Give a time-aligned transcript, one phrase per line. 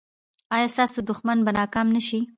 [0.55, 2.19] ایا ستاسو دښمن به ناکام نه شي؟